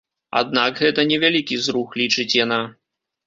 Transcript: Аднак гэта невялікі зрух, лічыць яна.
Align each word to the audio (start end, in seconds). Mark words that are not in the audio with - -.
Аднак 0.39 0.79
гэта 0.85 1.03
невялікі 1.11 1.59
зрух, 1.67 1.93
лічыць 2.03 2.27
яна. 2.43 2.61